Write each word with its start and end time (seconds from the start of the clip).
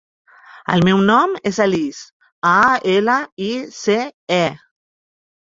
El 0.75 0.85
meu 0.87 1.01
nom 1.09 1.35
és 1.49 1.59
Alice: 1.65 2.01
a, 2.53 2.57
ela, 2.95 3.19
i, 3.49 3.53
ce, 3.81 4.01
e. 4.43 4.45